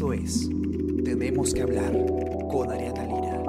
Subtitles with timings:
[0.00, 0.48] Esto es
[1.04, 1.92] Tenemos que hablar
[2.50, 3.42] con Ariana Lira.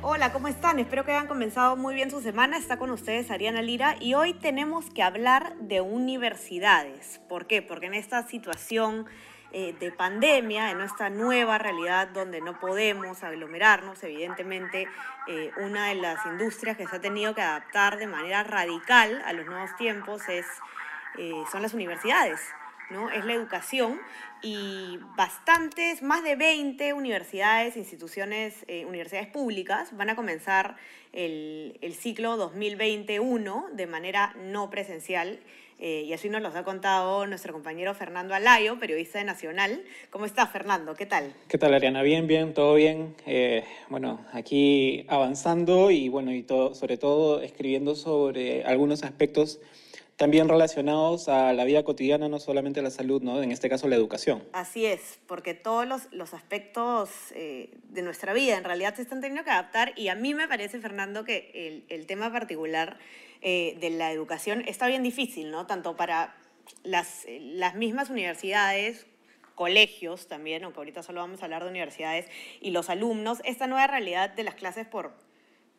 [0.00, 0.78] Hola, ¿cómo están?
[0.78, 2.56] Espero que hayan comenzado muy bien su semana.
[2.56, 7.20] Está con ustedes Ariana Lira y hoy tenemos que hablar de universidades.
[7.28, 7.60] ¿Por qué?
[7.60, 9.04] Porque en esta situación
[9.52, 14.88] eh, de pandemia, en esta nueva realidad donde no podemos aglomerarnos, evidentemente
[15.26, 19.34] eh, una de las industrias que se ha tenido que adaptar de manera radical a
[19.34, 20.46] los nuevos tiempos es,
[21.16, 22.40] eh, son las universidades.
[22.90, 23.10] ¿no?
[23.10, 24.00] Es la educación
[24.42, 30.76] y bastantes, más de 20 universidades, instituciones, universidades públicas van a comenzar
[31.12, 35.38] el, el ciclo 2021 de manera no presencial
[35.80, 39.84] eh, y así nos los ha contado nuestro compañero Fernando Alayo, periodista de Nacional.
[40.10, 40.94] ¿Cómo estás, Fernando?
[40.94, 41.32] ¿Qué tal?
[41.46, 42.02] ¿Qué tal, Ariana?
[42.02, 43.14] Bien, bien, todo bien.
[43.26, 49.60] Eh, bueno, aquí avanzando y bueno, y todo, sobre todo escribiendo sobre algunos aspectos
[50.18, 53.40] también relacionados a la vida cotidiana, no solamente a la salud, ¿no?
[53.40, 54.42] en este caso la educación.
[54.52, 59.20] Así es, porque todos los, los aspectos eh, de nuestra vida en realidad se están
[59.20, 62.98] teniendo que adaptar y a mí me parece, Fernando, que el, el tema particular
[63.42, 65.66] eh, de la educación está bien difícil, ¿no?
[65.66, 66.34] Tanto para
[66.82, 69.06] las, las mismas universidades
[69.54, 72.26] colegios también, aunque ahorita solo vamos a hablar de universidades,
[72.60, 75.14] y los alumnos, esta nueva realidad de las clases por,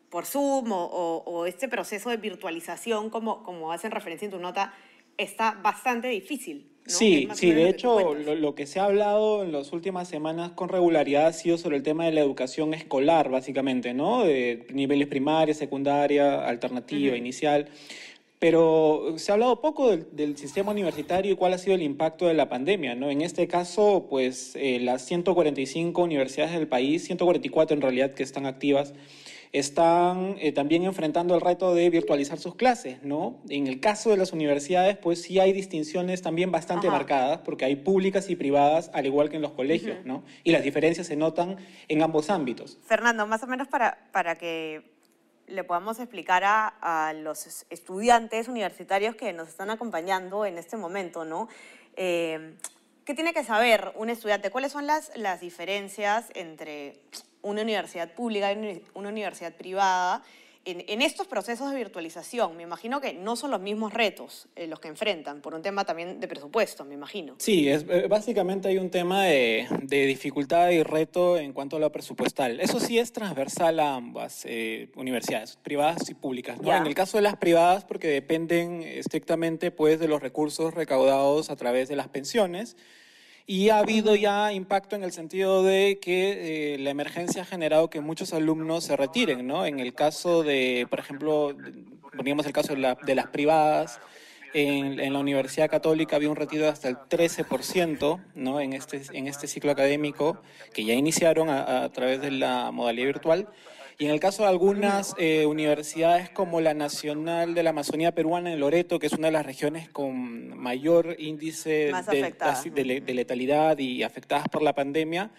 [0.09, 4.73] por Zoom o, este proceso de virtualización, como, como hacen referencia en tu nota,
[5.17, 6.65] está bastante difícil.
[6.89, 11.27] Sí, sí, de hecho lo, que se ha hablado en las últimas semanas con regularidad
[11.27, 14.23] ha sido sobre el tema de la educación escolar, básicamente, ¿no?
[14.23, 17.67] De niveles primaria, secundaria, alternativa, inicial.
[18.39, 22.33] Pero se ha hablado poco del, sistema universitario y cuál ha sido el impacto de
[22.33, 23.11] la pandemia, ¿no?
[23.11, 28.47] En este caso, pues eh, las 145 universidades del país, 144 en realidad que están
[28.47, 28.93] activas,
[29.51, 33.39] están eh, también enfrentando el reto de virtualizar sus clases, ¿no?
[33.49, 37.75] En el caso de las universidades, pues sí hay distinciones también bastante marcadas, porque hay
[37.75, 40.23] públicas y privadas, al igual que en los colegios, ¿no?
[40.43, 41.57] Y las diferencias se notan
[41.87, 42.77] en ambos ámbitos.
[42.85, 44.83] Fernando, más o menos para, para que
[45.47, 51.49] le podamos explicar a, los estudiantes universitarios que nos están acompañando en este momento, ¿no?
[51.95, 52.53] Eh,
[53.03, 54.51] ¿Qué tiene que saber un estudiante?
[54.51, 57.01] ¿Cuáles son las, las diferencias entre
[57.41, 60.23] una universidad pública y una universidad privada
[60.65, 64.79] en, estos procesos de virtualización, me imagino que no son los mismos retos eh, los
[64.79, 67.35] que enfrentan, por un tema también de presupuesto, me imagino.
[67.39, 71.91] Sí, es, eh, básicamente hay un tema de, dificultad y reto en cuanto a lo
[71.91, 72.59] presupuestal.
[72.59, 76.59] Eso sí es transversal a ambas eh, universidades, privadas y públicas.
[76.61, 81.55] En el caso de las privadas, porque dependen estrictamente pues, de los recursos recaudados a
[81.55, 82.75] través de las pensiones,
[83.49, 87.89] y ha habido ya impacto en el sentido de que eh, la emergencia ha generado
[87.89, 89.65] que muchos alumnos se retiren, ¿no?
[89.65, 91.57] En el caso de, por ejemplo,
[92.15, 93.99] poníamos el caso de, las privadas,
[94.53, 98.61] en, la Universidad Católica había un retiro de hasta el 13%, ¿no?
[98.61, 100.37] En este, en este ciclo académico
[100.71, 103.47] que ya iniciaron a través de la modalidad virtual.
[104.01, 108.53] Y en el caso de algunas eh, universidades como la Nacional de la Amazonía Peruana
[108.53, 111.91] en Loreto, que es una de las regiones con mayor índice
[112.73, 115.31] de, letalidad y afectadas por la pandemia,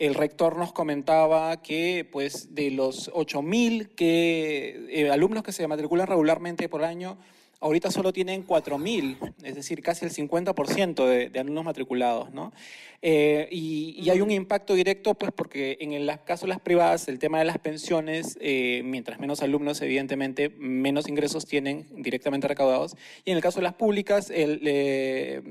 [0.00, 6.08] el rector nos comentaba que pues de los 8.000 que, eh, alumnos que se matriculan
[6.08, 7.18] regularmente por año,
[7.60, 12.52] ahorita solo tienen 4.000, es decir, casi el 50% de, de, alumnos matriculados, ¿no?
[13.00, 17.18] Eh, y, hay un impacto directo, pues porque en el caso de las privadas, el
[17.18, 22.96] tema de las pensiones, eh, mientras menos alumnos, evidentemente, menos ingresos tienen directamente recaudados.
[23.24, 25.42] Y en el caso de las públicas, el, eh,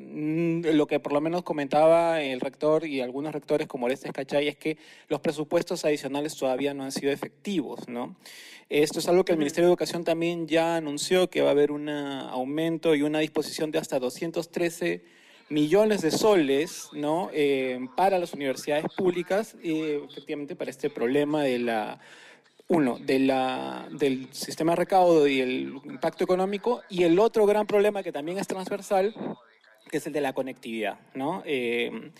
[0.73, 4.57] lo que por lo menos comentaba el rector y algunos rectores como Orestes Cachay es
[4.57, 8.17] que los presupuestos adicionales todavía no han sido efectivos, ¿no?
[8.69, 11.71] Esto es algo que el Ministerio de Educación también ya anunció, que va a haber
[11.71, 15.16] un aumento y una disposición de hasta 213
[15.49, 17.29] millones de soles ¿no?
[17.33, 21.99] Eh, para las universidades públicas, y efectivamente para este problema de la,
[22.67, 27.65] uno, de la, del sistema de recaudo y el impacto económico, y el otro gran
[27.65, 29.13] problema que también es transversal,
[29.89, 31.43] que es el de la conectividad, ¿no?
[31.45, 32.11] Eh,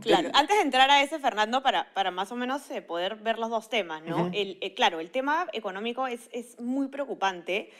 [0.00, 3.38] claro, antes de entrar a ese, Fernando, para, para más o menos eh, poder ver
[3.38, 4.30] los dos temas, ¿no?
[4.32, 7.70] el, claro, el tema económico es, es muy preocupante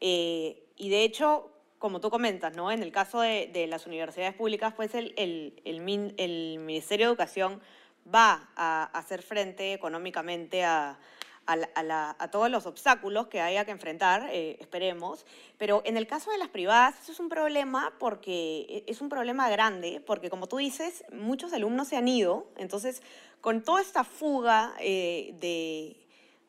[0.00, 1.51] y de hecho
[1.82, 2.70] como tú comentas, ¿no?
[2.70, 7.60] En el caso de, las universidades públicas, pues el, Ministerio de Educación
[8.06, 10.96] va a hacer frente económicamente a,
[11.44, 15.26] a, todos los obstáculos que haya que enfrentar, eh, esperemos.
[15.58, 19.08] Pero en el caso de las privadas, eso es un problema porque e, es un
[19.08, 23.02] problema grande, porque como tú dices, muchos alumnos se han ido, entonces
[23.40, 26.01] con toda esta fuga eh, de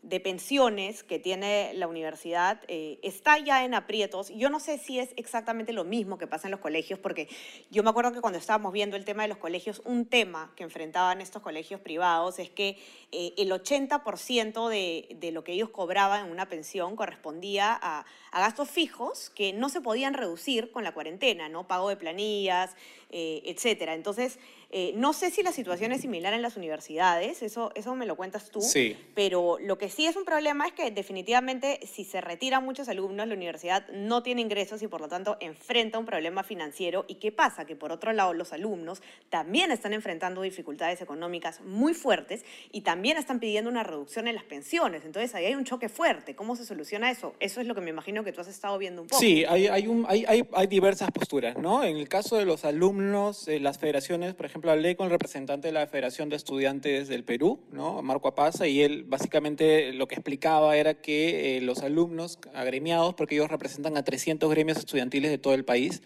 [0.03, 4.29] de pensiones que tiene la universidad eh, está ya en aprietos.
[4.35, 7.29] Yo no sé si es exactamente lo mismo que pasa en los colegios, porque
[7.71, 10.63] yo me acuerdo que cuando estábamos viendo el tema de los colegios, un tema que
[10.63, 12.77] enfrentaban estos colegios privados es que
[13.13, 18.39] eh, el 80% de, de, lo que ellos cobraban en una pensión correspondía a, a,
[18.39, 21.65] gastos fijos que no se podían reducir con la cuarentena, ¿no?
[21.65, 22.75] Pago de planillas,
[23.15, 23.93] eh, etcétera.
[23.93, 24.39] Entonces,
[24.75, 28.15] eh, no sé si la situación es similar en las universidades, eso, eso me lo
[28.15, 28.97] cuentas tú, sí.
[29.13, 33.27] pero lo que sí es un problema es que definitivamente si se retiran muchos alumnos,
[33.27, 37.05] la universidad no tiene ingresos y por lo tanto enfrenta un problema financiero.
[37.07, 37.65] ¿Y qué pasa?
[37.65, 43.17] Que por otro lado los alumnos también están enfrentando dificultades económicas muy fuertes y también
[43.17, 45.05] están pidiendo una reducción en las pensiones.
[45.05, 46.35] Entonces ahí hay un choque fuerte.
[46.35, 47.35] ¿Cómo se soluciona eso?
[47.39, 49.19] Eso es lo que me imagino que tú has estado viendo un poco.
[49.19, 51.83] Sí, hay, hay, un, hay, hay, hay diversas posturas, ¿no?
[51.83, 55.67] En el caso de los alumnos, eh, las federaciones, por ejemplo, hablé con el representante
[55.67, 58.01] de la Federación de Estudiantes del Perú, ¿no?
[58.01, 63.35] Marco Apaza, y él básicamente lo que explicaba era que eh, los alumnos agremiados, porque
[63.35, 66.01] ellos representan a 300 gremios estudiantiles de todo el país,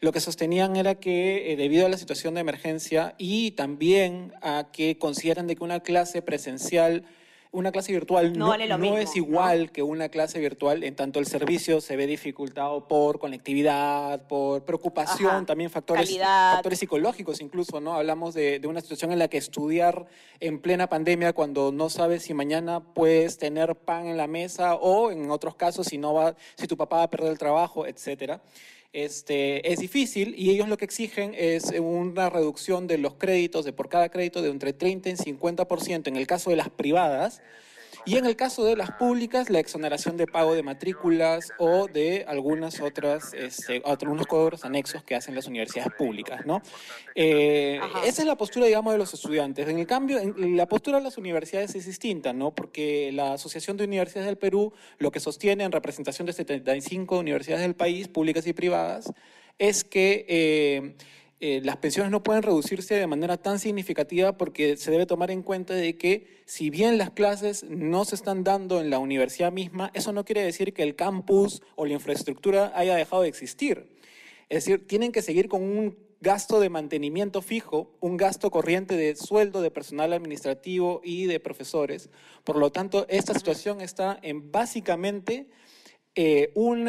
[0.00, 4.68] lo que sostenían era que eh, debido a la situación de emergencia y también a
[4.72, 7.04] que consideran de que una clase presencial
[7.50, 11.96] una clase virtual no, es igual que una clase virtual, en tanto el servicio se
[11.96, 17.94] ve dificultado por conectividad, por preocupación, también factores, factores psicológicos incluso, ¿no?
[17.94, 20.06] Hablamos de, de, una situación en la que estudiar
[20.40, 25.10] en plena pandemia cuando no sabes si mañana puedes tener pan en la mesa o
[25.10, 28.40] en otros casos si, no va, si tu papá va a perder el trabajo, etcétera
[28.92, 33.72] este, es difícil y ellos lo que exigen es una reducción de los créditos, de
[33.72, 37.42] por cada crédito, de entre 30 y 50% en el caso de las privadas
[38.08, 42.24] y en el caso de las públicas, la exoneración de pago de matrículas o de
[42.26, 46.62] algunas otras, este, algunos cobros anexos que hacen las universidades públicas, ¿no?
[47.14, 49.68] Eh, esa es la postura, digamos, de los estudiantes.
[49.68, 52.54] En el cambio, la postura de las universidades es distinta, ¿no?
[52.54, 57.60] Porque la Asociación de Universidades del Perú lo que sostiene en representación de 75 universidades
[57.62, 59.12] del país, públicas y privadas,
[59.58, 60.24] es que...
[60.28, 60.94] Eh,
[61.40, 65.42] eh, las pensiones no pueden reducirse de manera tan significativa porque se debe tomar en
[65.42, 69.92] cuenta de que si bien las clases no se están dando en la universidad misma,
[69.94, 73.86] eso no quiere decir que el campus o la infraestructura haya dejado de existir.
[74.48, 79.14] Es decir, tienen que seguir con un gasto de mantenimiento fijo, un gasto corriente de
[79.14, 82.10] sueldo de personal administrativo y de profesores.
[82.42, 85.46] Por lo tanto, esta situación está en básicamente
[86.20, 86.88] eh, un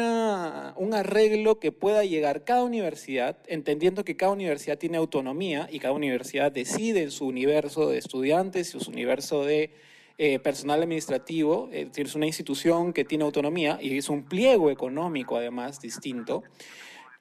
[0.92, 6.50] arreglo que pueda llegar cada universidad, entendiendo que cada universidad tiene autonomía y cada universidad
[6.50, 9.70] decide en su universo de estudiantes y su universo de
[10.18, 14.68] eh, personal administrativo, es decir, es una institución que tiene autonomía y es un pliego
[14.68, 16.42] económico además distinto.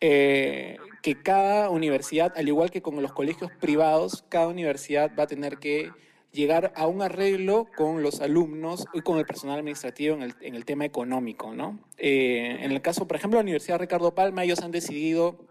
[0.02, 5.28] Eh, que cada universidad, al igual que con los colegios privados, cada universidad va a
[5.28, 5.92] tener que
[6.32, 10.56] llegar a un arreglo con los alumnos y con el personal administrativo en el, en
[10.56, 11.54] el tema económico.
[11.54, 11.80] ¿no?
[11.98, 15.46] Eh, en el caso, por ejemplo, de la Universidad Ricardo Palma, ellos han decidido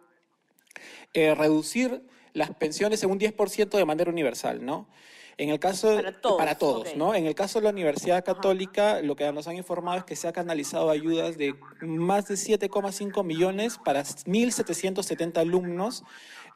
[1.15, 2.03] eh, reducir
[2.33, 4.89] las pensiones en un 10% de manera universal, ¿no?
[5.39, 6.01] En el caso
[6.37, 7.15] para todos, ¿no?
[7.15, 10.27] En el caso de la Universidad Católica, lo que nos han informado es que se
[10.29, 16.05] ha canalizado ayudas de más de 7,5 millones para 1.770 alumnos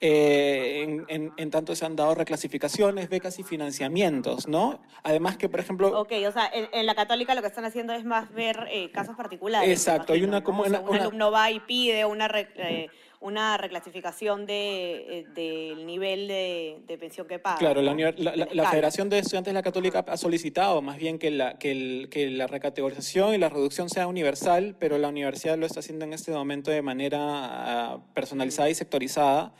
[0.04, 4.80] eh, en, tanto se han dado reclasificaciones, becas y financiamientos, ¿no?
[5.04, 5.96] Además que, por ejemplo...
[6.00, 9.14] Ok, o sea, en, la católica lo que están haciendo es más ver eh, casos
[9.14, 9.70] particulares.
[9.70, 10.42] Exacto, hay una...
[10.42, 12.26] Como, un alumno va y pide una...
[12.34, 12.88] Eh,
[13.22, 17.56] una reclasificación de, del nivel de, pensión que paga.
[17.56, 21.58] Claro, la, la, Federación de Estudiantes de la Católica ha solicitado más bien que la,
[21.58, 25.80] que, el, que la recategorización y la reducción sea universal, pero la universidad lo está
[25.80, 29.52] haciendo en este momento de manera ah, personalizada y sectorizada.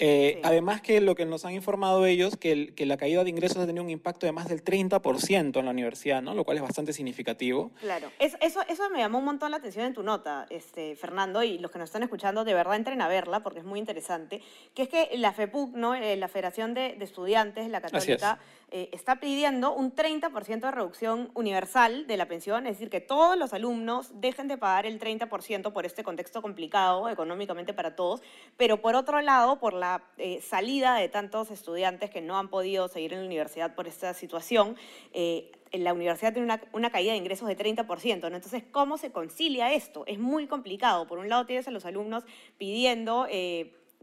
[0.00, 3.58] Eh, además que lo que nos han informado ellos, que, que, la caída de ingresos
[3.58, 6.34] ha tenido un impacto de más del 30% en la universidad, ¿no?
[6.34, 7.70] lo cual es bastante significativo.
[7.80, 11.58] Claro, eso, eso me llamó un montón la atención en tu nota, este, Fernando, y
[11.58, 14.42] los que nos están escuchando de verdad entren a verla porque es muy interesante,
[14.74, 15.94] que es que la FEPUC, ¿no?
[15.94, 18.40] Eh, la Federación de, de Estudiantes, la Católica,
[18.72, 23.38] eh, está pidiendo un 30% de reducción universal de la pensión, es decir, que todos
[23.38, 28.22] los alumnos dejen de pagar el 30% por este contexto complicado económicamente para todos,
[28.56, 29.83] pero por otro lado, por la
[30.18, 34.14] eh, salida de tantos estudiantes que no han podido seguir en la universidad por esta
[34.14, 34.76] situación,
[35.12, 38.20] eh, la universidad tiene una, una, caída de ingresos de 30%.
[38.20, 38.36] ¿no?
[38.36, 40.04] Entonces, ¿cómo se concilia esto?
[40.06, 41.06] Es muy complicado.
[41.06, 42.24] Por un lado, tienes a los alumnos
[42.58, 43.26] pidiendo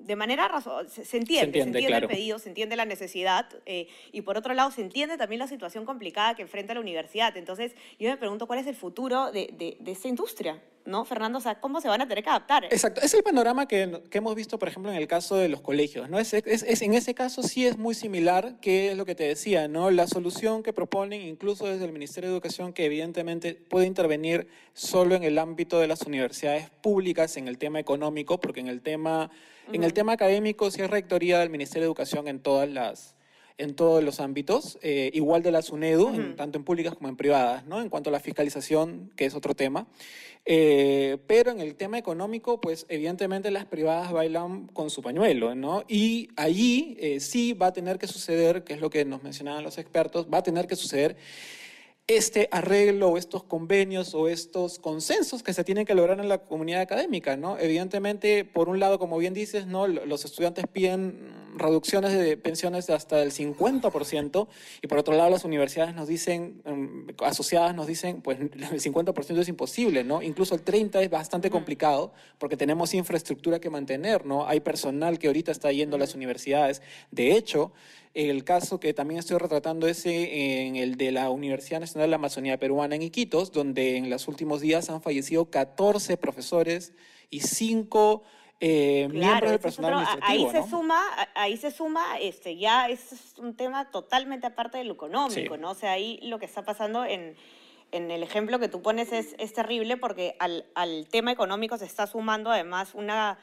[0.05, 4.21] de manera razón, se, entiende, se entiende, el pedido, se entiende la necesidad eh, y
[4.21, 7.35] por otro lado se entiende también la situación complicada que enfrenta la universidad.
[7.38, 10.61] Entonces yo me pregunto cuál es el futuro de, de, esta industria.
[10.85, 11.38] ¿No, Fernando?
[11.38, 12.65] O sea, ¿cómo se van a tener que adaptar?
[12.65, 15.61] Exacto, es el panorama que, que hemos visto, por ejemplo, en el caso de los
[15.61, 16.19] colegios, ¿no?
[16.19, 19.67] Es, es, en ese caso sí es muy similar, que es lo que te decía,
[19.67, 19.91] ¿no?
[19.91, 25.15] La solución que proponen, incluso desde el Ministerio de Educación, que evidentemente puede intervenir solo
[25.15, 29.29] en el ámbito de las universidades públicas, en el tema económico, porque en el tema,
[29.71, 33.15] en el tema académico sí es rectoría del Ministerio de Educación en todas las
[33.58, 37.65] en todos los ámbitos, eh, igual de la SUNEDU, tanto en públicas como en privadas,
[37.65, 37.81] ¿no?
[37.81, 39.88] En cuanto a la fiscalización, que es otro tema.
[40.46, 45.84] Eh, pero en el tema económico, pues evidentemente las privadas bailan con su pañuelo, ¿no?
[45.88, 49.63] Y allí eh, sí va a tener que suceder, que es lo que nos mencionaban
[49.63, 51.15] los expertos, va a tener que suceder
[52.08, 56.39] este arreglo o estos convenios o estos consensos que se tienen que lograr en la
[56.39, 57.58] comunidad académica, ¿no?
[57.60, 59.88] Evidentemente, por un lado, como bien dices, ¿no?
[59.88, 64.48] Los estudiantes piden reducciones de pensiones de hasta el 50%
[64.81, 69.41] y por otro lado las universidades nos dicen, em, asociadas nos dicen, pues el 50%
[69.41, 70.22] es imposible, ¿no?
[70.22, 74.48] Incluso el 30% es bastante complicado porque tenemos infraestructura que mantener, ¿no?
[74.48, 76.81] Hay personal que ahorita está yendo a las universidades.
[77.12, 77.72] De hecho,
[78.13, 82.15] el caso que también estoy retratando es en el de la Universidad Nacional de la
[82.17, 86.93] Amazonía Peruana en Iquitos, donde en los últimos días han fallecido 14 profesores
[87.29, 88.24] y 5
[88.62, 90.50] eh, miembros del personal administrativo.
[90.50, 91.03] Ahí se suma,
[91.36, 95.72] ahí se suma, este, ya es un tema totalmente aparte de lo económico, ¿no?
[95.72, 97.36] O sea, ahí lo que está pasando en,
[97.91, 101.86] en el ejemplo que tú pones es, es terrible porque al, al tema económico se
[101.86, 103.38] está sumando además una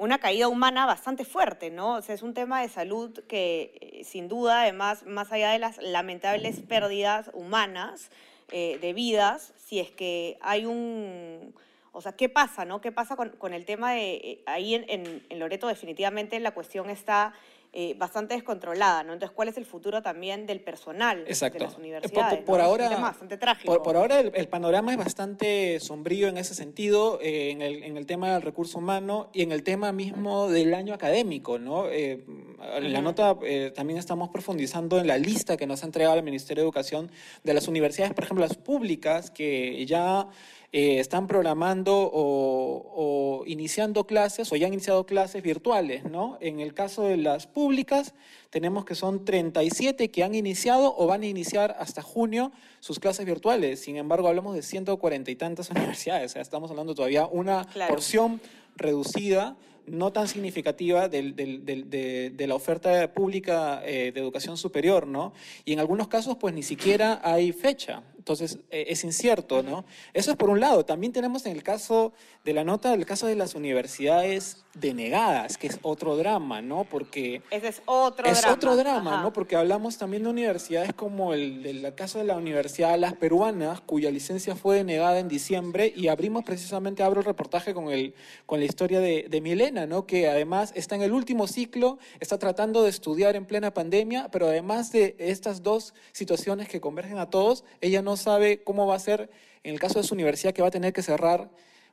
[0.00, 1.96] una caída humana bastante fuerte, ¿no?
[1.96, 5.58] O sea, es un tema de salud que eh, sin duda, además, más allá de
[5.58, 8.10] las lamentables pérdidas humanas
[8.50, 11.54] eh, de vidas, si es que hay un...
[11.92, 12.80] O sea, ¿qué pasa, no?
[12.80, 14.14] ¿Qué pasa con, el tema de...
[14.14, 17.34] Eh, ahí en, en Loreto definitivamente la cuestión está
[17.72, 19.12] eh, bastante descontrolada, ¿no?
[19.12, 22.42] Entonces, ¿cuál es el futuro también del personal de las universidades?
[22.42, 23.80] Por, ahora, bastante trágico.
[23.80, 28.06] Por, ahora el, panorama es bastante sombrío en ese sentido, eh, en, el, en, el,
[28.06, 31.88] tema del recurso humano y en el tema mismo del año académico, ¿no?
[31.88, 33.38] En la nota
[33.72, 37.08] también estamos profundizando en la lista que nos ha entregado el Ministerio de Educación
[37.44, 40.26] de las universidades, por ejemplo, las públicas, que ya
[40.72, 46.38] eh, están programando o, iniciando clases o ya han iniciado clases virtuales, ¿no?
[46.40, 48.14] En el caso de las públicas,
[48.50, 53.26] tenemos que son 37 que han iniciado o van a iniciar hasta junio sus clases
[53.26, 53.80] virtuales.
[53.80, 58.40] Sin embargo, hablamos de 140 y tantas universidades, o sea, estamos hablando todavía una porción
[58.76, 65.32] reducida no tan significativa de, la oferta pública eh, de educación superior, ¿no?
[65.64, 68.02] Y en algunos casos, pues ni siquiera hay fecha.
[68.20, 69.86] Entonces, eh, es incierto, ¿no?
[70.12, 70.84] Eso es por un lado.
[70.84, 72.12] También tenemos en el caso
[72.44, 76.84] de la nota, el caso de las universidades denegadas, que es otro drama, ¿no?
[76.84, 77.40] Porque...
[77.50, 78.54] Ese es otro es drama.
[78.54, 79.32] otro drama, ¿no?
[79.32, 83.80] Porque hablamos también de universidades como el, el caso de la Universidad de Las Peruanas,
[83.80, 88.60] cuya licencia fue denegada en diciembre, y abrimos precisamente, abro el reportaje con, el, con
[88.60, 90.04] la historia de, de Milena, ¿no?
[90.06, 94.46] Que además está en el último ciclo, está tratando de estudiar en plena pandemia, pero
[94.46, 98.96] además de estas dos situaciones que convergen a todos, ella no no sabe cómo va
[98.96, 99.30] a ser
[99.62, 101.48] en el caso de su universidad que va a tener que cerrar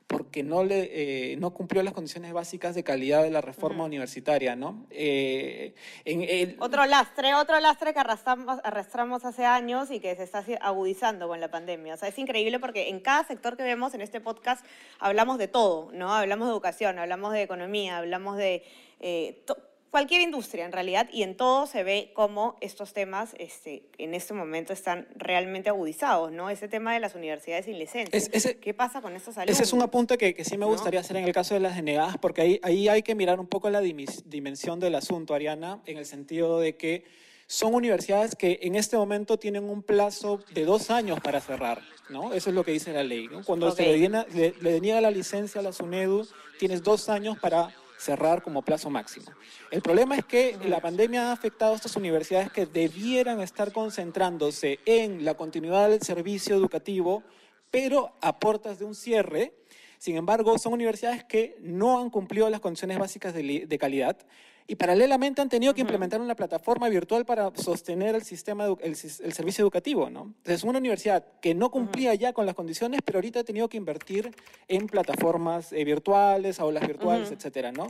[0.08, 4.56] porque no, le, eh, no cumplió las condiciones básicas de calidad de la reforma universitaria,
[4.56, 4.86] ¿no?
[4.90, 5.74] Eh,
[6.58, 11.40] otro lastre, otro lastre que arrastramos, arrastramos hace años y que se está agudizando con
[11.40, 11.94] la pandemia.
[11.94, 14.64] O sea, es increíble porque en cada sector que vemos en este podcast
[14.98, 16.12] hablamos de todo, ¿no?
[16.12, 18.64] Hablamos de educación, hablamos de economía, hablamos de...
[19.00, 19.44] Eh,
[19.90, 24.34] cualquier industria en realidad, y en todo se ve cómo estos temas este, en este
[24.34, 26.50] momento están realmente agudizados, ¿no?
[26.50, 28.54] Ese tema de las universidades sin licencia.
[28.60, 29.56] ¿Qué pasa con estos alumnos?
[29.56, 31.76] Ese es un apunte que, que sí me gustaría hacer en el caso de las
[31.76, 35.98] denegadas, porque ahí, ahí hay que mirar un poco la dimensión del asunto, Ariana, en
[35.98, 37.04] el sentido de que
[37.46, 41.80] son universidades que en este momento tienen un plazo de dos años para cerrar,
[42.10, 42.34] ¿no?
[42.34, 45.60] Eso es lo que dice la ley, Cuando se le, le, le deniega la licencia
[45.60, 46.28] a la SUNEDU,
[46.58, 49.26] tienes dos años para cerrar como plazo máximo.
[49.70, 54.78] El problema es que la pandemia ha afectado a estas universidades que debieran estar concentrándose
[54.86, 57.24] en la continuidad del servicio educativo,
[57.70, 59.52] pero a puertas de un cierre.
[59.98, 64.16] Sin embargo, son universidades que no han cumplido las condiciones básicas de, calidad
[64.70, 69.62] y paralelamente han tenido que implementar una plataforma virtual para sostener el sistema, el, servicio
[69.62, 70.34] educativo, ¿no?
[70.36, 73.78] Entonces, una universidad que no cumplía ya con las condiciones, pero ahorita ha tenido que
[73.78, 74.30] invertir
[74.68, 77.86] en plataformas eh, virtuales, aulas virtuales, etcétera, ¿no?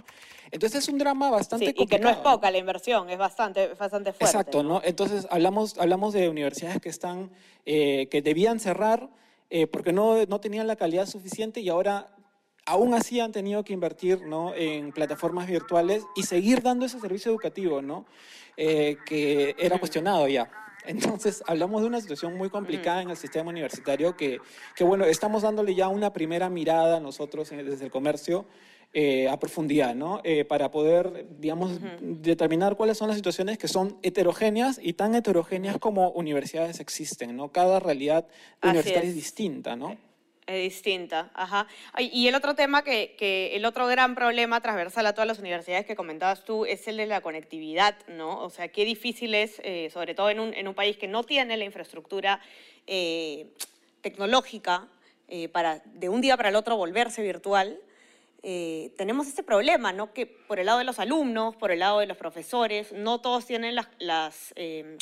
[0.52, 2.10] Entonces, es un drama bastante sí, complicado.
[2.10, 4.26] Y que no es poca la inversión, es bastante, bastante fuerte.
[4.26, 4.80] Exacto, ¿no?
[4.84, 7.28] Entonces, hablamos, hablamos de universidades que están,
[7.66, 9.10] eh, que debían cerrar
[9.50, 12.06] eh, porque no, no tenían la calidad suficiente y ahora
[12.68, 14.54] aún así han tenido que invertir ¿no?
[14.54, 18.04] en plataformas virtuales y seguir dando ese servicio educativo, ¿no?
[18.56, 20.50] Eh, que era cuestionado ya.
[20.84, 24.38] Entonces, hablamos de una situación muy complicada en el sistema universitario que,
[24.74, 28.46] que, bueno, estamos dándole ya una primera mirada nosotros desde el comercio
[28.94, 30.20] eh, a profundidad, ¿no?
[30.24, 35.78] Eh, para poder, digamos, determinar cuáles son las situaciones que son heterogéneas y tan heterogéneas
[35.78, 37.52] como universidades existen, ¿no?
[37.52, 38.26] Cada realidad
[38.62, 39.14] universitaria es.
[39.14, 39.96] distinta, ¿no?
[40.48, 41.68] Es distinta, ajá.
[41.98, 45.86] Y el otro tema que, que, el otro gran problema transversal a todas las universidades
[45.86, 48.42] que comentabas tú es el de la conectividad, ¿no?
[48.42, 51.22] O sea, qué difícil es, eh, sobre todo en un, en un, país que no
[51.22, 52.40] tiene la infraestructura
[54.00, 54.88] tecnológica
[55.52, 57.78] para de un día para el otro volverse virtual,
[58.42, 60.12] eh, tenemos este problema, ¿no?
[60.12, 63.46] Que por el lado de los alumnos, por el lado de los profesores, no todos
[63.46, 64.96] tienen las, eh,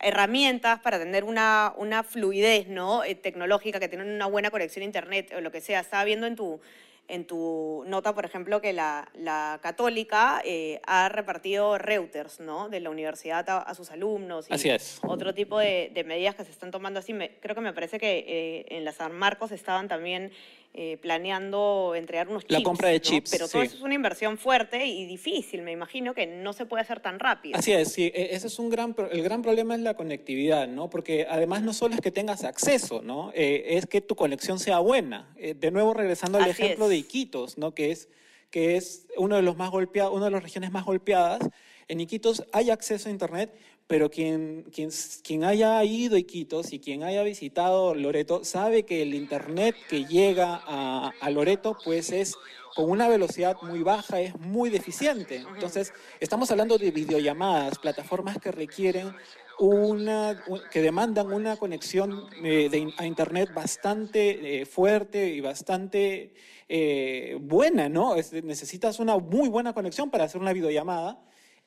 [0.00, 3.04] herramientas para tener una, una fluidez ¿no?
[3.04, 5.80] Eh, tecnológica, que tienen una buena conexión a Internet o lo que sea.
[5.80, 6.60] Estaba viendo en tu,
[7.08, 12.68] en tu nota, por ejemplo, que la, la católica eh, ha repartido routers ¿no?
[12.68, 14.50] de la universidad a, a sus alumnos.
[14.50, 14.98] Y así es.
[15.02, 17.12] Otro tipo de, de, medidas que se están tomando así.
[17.12, 20.32] Me, creo que me parece que eh, en la San Marcos estaban también
[20.78, 22.52] eh, planeando entregar unos chips.
[22.52, 23.30] La compra de chips.
[23.30, 26.82] Pero todo eso es una inversión fuerte y difícil, me imagino que no se puede
[26.82, 27.58] hacer tan rápido.
[27.58, 28.12] Así es, sí.
[28.14, 30.90] E, ese es un gran, el gran problema es la conectividad, ¿no?
[30.90, 33.32] Porque además no solo es que tengas acceso, ¿no?
[33.34, 35.32] Eh, es que tu conexión sea buena.
[35.38, 36.90] Eh, de nuevo, regresando al Así ejemplo es.
[36.90, 37.74] de Iquitos, ¿no?
[37.74, 38.10] Que es,
[38.50, 41.40] que es uno de los más golpeados, una de las regiones más golpeadas.
[41.88, 43.50] En Iquitos hay acceso a Internet,
[43.86, 44.90] pero quien, quien,
[45.22, 50.04] quien haya ido a Iquitos y quien haya visitado Loreto sabe que el Internet que
[50.04, 52.36] llega a, a Loreto pues es
[52.76, 55.36] con una velocidad muy baja, es muy deficiente.
[55.36, 59.14] Entonces, estamos hablando de videollamadas, plataformas que requieren
[59.58, 66.34] una, que demandan una conexión eh, de, a Internet bastante eh, fuerte y bastante
[66.68, 68.14] eh, buena, ¿no?
[68.14, 71.18] Es, necesitas una muy buena conexión para hacer una videollamada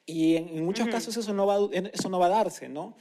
[0.09, 0.93] y en, en muchos uh -huh.
[0.93, 1.57] casos eso no, va,
[1.93, 2.95] eso no va a darse, ¿no?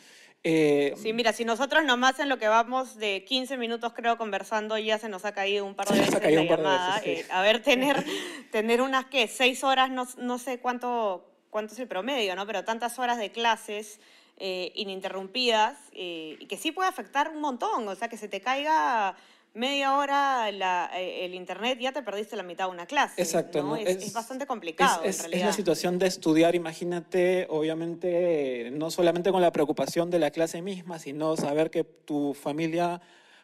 [0.44, 4.78] Eh, sí, mira, si nosotros nomás en lo que vamos de 15 minutos creo conversando
[4.78, 7.00] ya se nos ha caído un par de veces la llamada.
[7.00, 7.10] Veces, sí.
[7.22, 8.04] eh, a ver, tener,
[8.52, 9.26] tener unas, ¿qué?
[9.26, 12.46] Seis horas, no, no sé cuánto, cuánto es el promedio, ¿no?
[12.46, 13.98] Pero tantas horas de clases
[14.36, 18.40] eh, ininterrumpidas eh, y que sí puede afectar un montón, o sea, que se te
[18.40, 19.16] caiga
[19.58, 23.20] media hora la, eh, el internet ya te perdiste la mitad de una clase.
[23.20, 23.62] Exacto.
[23.62, 23.70] ¿no?
[23.70, 23.76] ¿no?
[23.76, 25.02] Es, es, bastante complicado.
[25.02, 25.40] Es, en realidad.
[25.40, 30.62] es, la situación de estudiar, imagínate, obviamente, no solamente con la preocupación de la clase
[30.62, 33.00] misma, sino saber que tu familia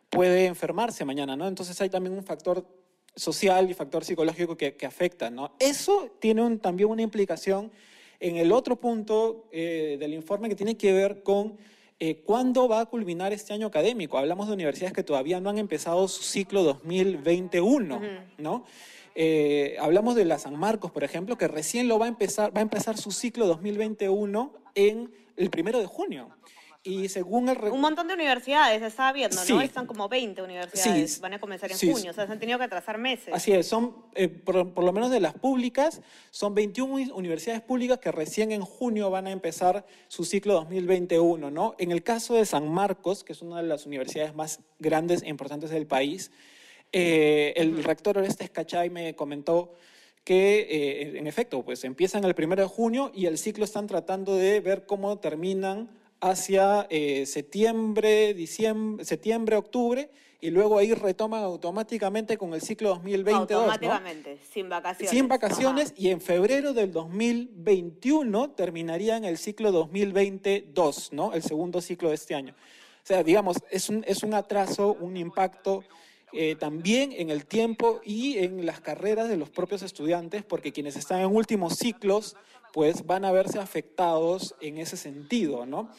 [0.09, 1.49] puede enfermarse mañana, ¿no?
[1.49, 2.67] Entonces hay también un factor
[3.17, 5.55] social y factor psicológico que, que afecta, ¿no?
[5.59, 7.73] Eso tiene un, también una implicación
[8.21, 11.59] en el otro punto eh, del informe que tiene que ver con
[12.07, 14.19] eh, ¿Cuándo va a culminar este año académico?
[14.19, 18.21] Hablamos de universidades que todavía no han empezado su ciclo 2021, uh -huh.
[18.37, 18.65] ¿no?
[19.15, 22.59] Eh, hablamos de la San Marcos, por ejemplo, que recién lo va a empezar, va
[22.59, 26.29] a empezar su ciclo 2021 en el primero de junio.
[26.87, 27.59] Y según el...
[27.71, 29.61] Un montón de universidades, estaba viendo, ¿no?
[29.63, 32.39] Están como 20 universidades, sí, van a comenzar en sí, junio, o sea, se han
[32.39, 33.33] tenido que atrasar meses.
[33.33, 37.99] Así es, son, eh, por, por, lo menos de las públicas, son 21 universidades públicas
[38.01, 41.75] que recién en junio van a empezar su ciclo 2021, ¿no?
[41.79, 45.31] En el caso de San Marcos, que es una de las universidades más grandes e
[45.31, 46.31] importantes del país,
[46.93, 49.73] eh, el rector Orestes Cachay me comentó
[50.23, 54.37] que eh, en efecto, pues empiezan el primero de junio y el ciclo están tratando
[54.37, 55.89] de ver cómo terminan
[56.25, 60.11] hacia eh, septiembre, diciembre, septiembre, octubre,
[60.41, 63.53] y luego ahí retoman automáticamente con el ciclo 2022.
[63.53, 64.53] Automáticamente, ¿no?
[64.53, 65.11] sin vacaciones.
[65.11, 65.95] Sin vacaciones, Ajá.
[65.99, 71.35] y en febrero del 2021 terminarían el ciclo 2022, ¿no?
[71.35, 72.55] El segundo ciclo de este año.
[72.55, 75.85] O sea, digamos, es un, es un atraso, un impacto
[76.33, 80.97] eh, también en el tiempo y en las carreras de los propios estudiantes, porque quienes
[80.97, 82.35] están en últimos ciclos,
[82.75, 85.93] pues van a verse afectados en ese sentido, ¿no?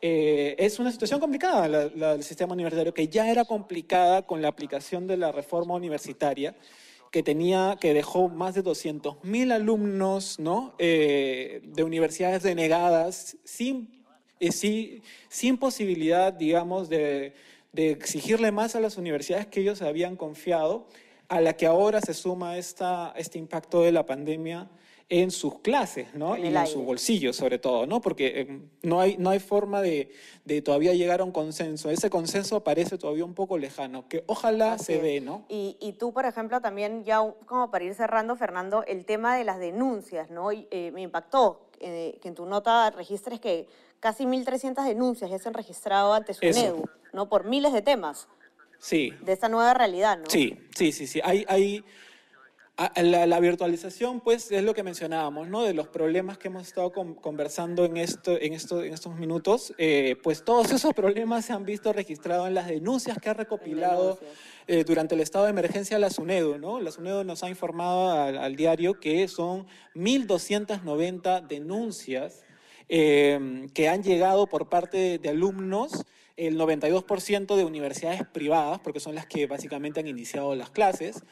[0.00, 4.40] Eh, es una situación complicada la, la, el sistema universitario, que ya era complicada con
[4.40, 6.56] la aplicación de la reforma universitaria,
[7.10, 10.74] que tenía, que dejó más de 200 mil alumnos, ¿no?
[10.78, 14.02] Eh, de universidades denegadas, sin,
[14.40, 17.34] eh, sin, sin posibilidad, digamos, de,
[17.72, 20.88] de exigirle más a las universidades que ellos habían confiado,
[21.28, 24.70] a la que ahora se suma esta, este impacto de la pandemia
[25.12, 26.36] en sus clases, ¿no?
[26.36, 26.72] En y en aire.
[26.72, 28.00] sus bolsillos, sobre todo, ¿no?
[28.00, 30.10] Porque eh, no, hay, no hay forma de,
[30.46, 31.90] de, todavía llegar a un consenso.
[31.90, 35.44] Ese consenso parece todavía un poco lejano, que ojalá Así se dé, ¿no?
[35.50, 39.44] Y, y, tú, por ejemplo, también, ya como para ir cerrando, Fernando, el tema de
[39.44, 40.50] las denuncias, ¿no?
[40.50, 43.66] Y, eh, me impactó eh, que en tu nota registres que
[44.00, 47.28] casi 1.300 denuncias ya se han registrado ante SUNEDU, ¿no?
[47.28, 48.28] Por miles de temas.
[48.78, 49.12] Sí.
[49.20, 50.24] De esta nueva realidad, ¿no?
[50.30, 51.20] Sí, sí, sí, sí.
[51.22, 51.44] Hay...
[51.48, 51.84] hay
[52.96, 55.62] La, virtualización, pues, es lo que mencionábamos, ¿no?
[55.62, 60.16] De los problemas que hemos estado conversando en, esto, en, esto, en estos minutos, eh,
[60.22, 64.18] pues todos esos problemas se han visto registrados en las denuncias que ha recopilado
[64.66, 66.80] eh, durante el estado de emergencia la SUNEDU, ¿no?
[66.80, 72.42] La SUNEDU nos ha informado al, diario que son 1.290 denuncias
[72.88, 76.04] eh, que han llegado por parte de alumnos
[76.36, 81.22] el 92% de universidades privadas, porque son las que básicamente han iniciado las clases,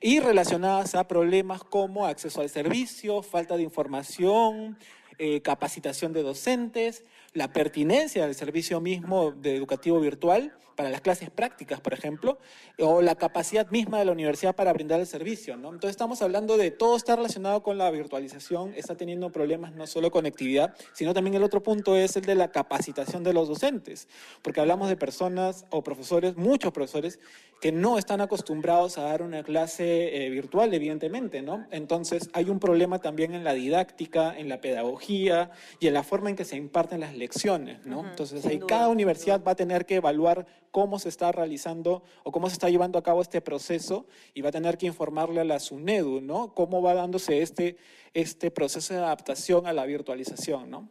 [0.00, 4.78] y relacionadas a problemas como acceso al servicio, falta de información,
[5.18, 11.30] eh, capacitación de docentes, la pertinencia del servicio mismo de educativo virtual para las clases
[11.30, 12.38] prácticas, por ejemplo,
[12.78, 15.56] o la capacidad misma de la universidad para brindar el servicio.
[15.56, 15.68] ¿no?
[15.68, 20.10] Entonces estamos hablando de todo está relacionado con la virtualización, está teniendo problemas no solo
[20.10, 24.08] conectividad, sino también el otro punto es el de la capacitación de los docentes,
[24.42, 27.18] porque hablamos de personas o profesores, muchos profesores,
[27.60, 31.40] que no están acostumbrados a dar una clase eh, virtual, evidentemente.
[31.40, 31.66] ¿no?
[31.70, 36.30] Entonces hay un problema también en la didáctica, en la pedagogía y en la forma
[36.30, 37.86] en que se imparten las lecciones.
[37.86, 38.06] ¿no?
[38.06, 42.48] Entonces ahí cada universidad va a tener que evaluar cómo se está realizando o cómo
[42.48, 45.60] se está llevando a cabo este proceso y va a tener que informarle a la
[45.60, 46.52] SUNEDU, ¿no?
[46.52, 47.76] Cómo va dándose este,
[48.12, 50.88] este proceso de adaptación a la virtualización, ¿no?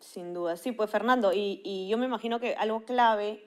[0.00, 0.56] Sin duda.
[0.56, 3.44] Sí, pues Fernando, y, yo me imagino que algo clave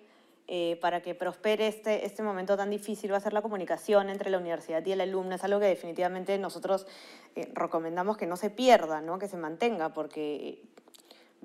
[0.48, 4.30] eh, para que prospere este, este momento tan difícil va a ser la comunicación entre
[4.30, 5.36] la universidad y el alumno.
[5.36, 6.88] Es algo que definitivamente nosotros
[7.36, 9.20] eh, recomendamos que no se pierda, ¿no?
[9.20, 10.62] que se mantenga, porque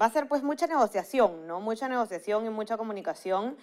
[0.00, 1.60] va a ser pues mucha negociación, ¿no?
[1.60, 3.56] mucha negociación y mucha comunicación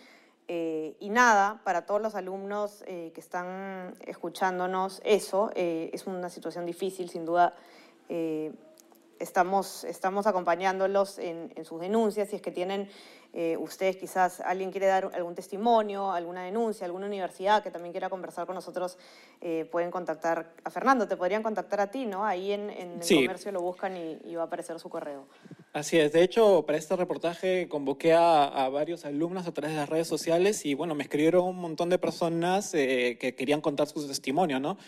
[0.52, 6.28] eh, y nada, para todos los alumnos eh, que están escuchándonos, eso eh, es una
[6.32, 7.54] situación difícil, sin duda.
[9.20, 12.90] estamos, estamos acompañándolos en, en, sus denuncias, si es que tienen
[13.60, 18.46] ustedes quizás, alguien quiere dar algún testimonio, alguna denuncia, alguna universidad que también quiera conversar
[18.46, 18.98] con nosotros,
[19.72, 22.26] pueden contactar a Fernando, te podrían contactar a ti, ¿no?
[22.26, 25.26] Ahí en, el comercio lo buscan y va a aparecer su correo.
[25.72, 29.88] Así es, de hecho, para este reportaje convoqué a, varios alumnos a través de las
[29.88, 34.08] redes sociales y bueno, me escribieron un montón de personas eh, que querían contar su
[34.08, 34.80] testimonio, ¿no?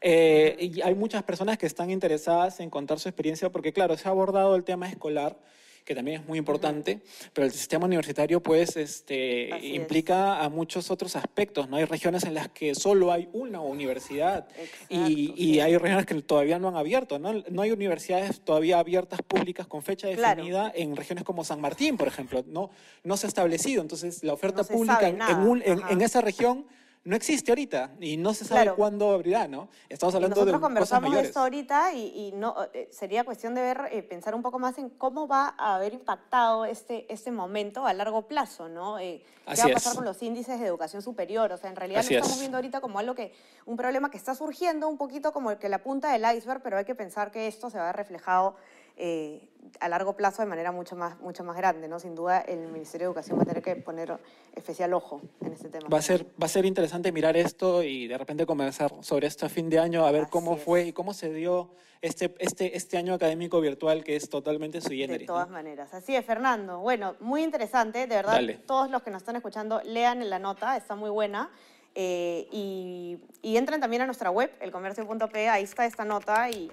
[0.00, 4.08] Eh, y hay muchas personas que están interesadas en contar su experiencia porque, claro, se
[4.08, 5.36] ha abordado el tema escolar
[5.84, 7.00] que también es muy importante,
[7.32, 11.76] pero el sistema universitario pues este, implica a muchos otros aspectos, ¿no?
[11.76, 14.48] Hay regiones en las que solo hay una universidad
[14.88, 17.32] y, y hay regiones que todavía no han abierto, ¿no?
[17.50, 22.08] No hay universidades todavía abiertas públicas con fecha definida en regiones como San Martín, por
[22.08, 22.70] ejemplo, no,
[23.04, 25.20] no se ha establecido, entonces la oferta pública en,
[25.64, 26.66] en, en esa región
[27.02, 29.68] no existe ahorita y no se sabe cuándo abrirá, ¿no?
[29.88, 34.02] Estamos hablando de nosotros conversamos esto ahorita y, no, eh, sería cuestión de ver, eh,
[34.02, 38.28] pensar un poco más en cómo va a haber impactado este, este momento a largo
[38.28, 38.98] plazo, ¿no?
[38.98, 41.50] Eh, ¿Qué va a pasar con los índices de educación superior?
[41.52, 43.32] O sea, en realidad lo estamos viendo ahorita como algo que,
[43.64, 46.76] un problema que está surgiendo un poquito como el que la punta del iceberg, pero
[46.76, 48.56] hay que pensar que esto se va a ver reflejado
[49.02, 49.48] eh,
[49.80, 51.88] a largo plazo de manera mucho más, mucho más grande.
[51.88, 51.98] ¿no?
[51.98, 54.18] Sin duda, el Ministerio de Educación va a tener que poner
[54.54, 55.88] especial ojo en este tema.
[55.88, 59.46] Va a ser, va a ser interesante mirar esto y de repente comenzar sobre esto
[59.46, 61.70] a fin de año, a ver cómo fue y cómo se dio
[62.02, 65.92] este, este, este año académico virtual que es totalmente su De todas maneras.
[65.94, 66.80] Así es, Fernando.
[66.80, 68.06] Bueno, muy interesante.
[68.06, 71.50] De verdad, todos los que nos están escuchando, lean la nota, está muy buena.
[71.94, 76.70] Eh, y, entren también a nuestra web, elcomercio.p, ahí está esta nota y,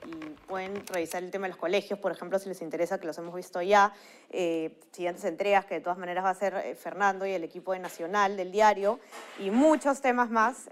[0.48, 3.36] pueden revisar el tema de los colegios, por ejemplo, si les interesa, que los hemos
[3.36, 3.94] visto ya,
[4.30, 7.74] eh, siguientes entregas, que de todas maneras va a ser eh, Fernando y el equipo
[7.74, 9.00] de Nacional del diario,
[9.40, 10.70] y muchos temas más.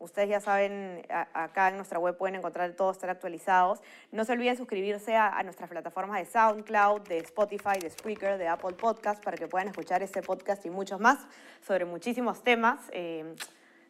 [0.00, 3.80] ustedes ya saben, acá en nuestra web pueden encontrar todo, estar actualizados.
[4.12, 8.74] No se olviden suscribirse a, nuestras plataformas de SoundCloud, de Spotify, de Spreaker, de Apple
[8.74, 11.26] Podcast, para que puedan escuchar este podcast y muchos más
[11.66, 12.80] sobre muchísimos temas.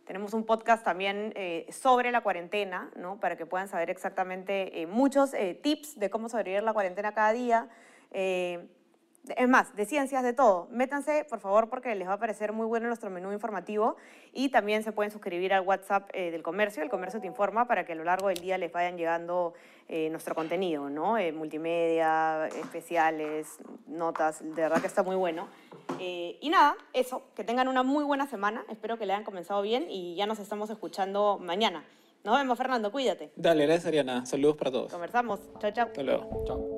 [0.08, 3.20] Tenemos un podcast también eh, sobre la cuarentena, ¿no?
[3.20, 7.34] para que puedan saber exactamente eh, muchos eh, tips de cómo sobrevivir la cuarentena cada
[7.34, 7.68] día.
[9.36, 10.68] Es más, de ciencias, de todo.
[10.70, 13.96] Métanse, por favor, porque les va a parecer muy bueno nuestro menú informativo.
[14.32, 16.82] Y también se pueden suscribir al WhatsApp del comercio.
[16.82, 19.54] El comercio te informa para que a lo largo del día les vayan llegando
[20.10, 21.16] nuestro contenido, ¿no?
[21.32, 24.40] multimedia, especiales, notas.
[24.42, 25.48] De verdad que está muy bueno.
[25.98, 28.64] Eh, y nada, eso, que tengan una muy buena semana.
[28.68, 31.84] Espero que le hayan comenzado bien y ya nos estamos escuchando mañana.
[32.24, 33.32] Nos vemos, Fernando, cuídate.
[33.36, 34.26] Dale, gracias, Ariana.
[34.26, 34.92] Saludos para todos.
[34.92, 35.40] Conversamos.
[35.58, 35.86] Chao, chao.
[35.86, 36.44] Hasta luego.
[36.46, 36.77] Chao.